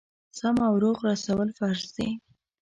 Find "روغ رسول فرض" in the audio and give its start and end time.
0.83-1.85